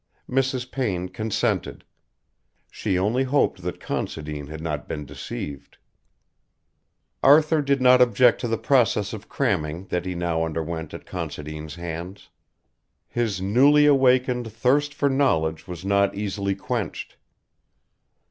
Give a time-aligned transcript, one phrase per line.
[0.27, 0.71] Mrs.
[0.71, 1.85] Payne consented.
[2.71, 5.77] She only hoped that Considine had not been deceived.
[7.21, 11.75] Arthur did not object to the process of cramming that he now underwent at Considine's
[11.75, 12.29] hands.
[13.09, 17.17] His newly awakened thirst for knowledge was not easily quenched.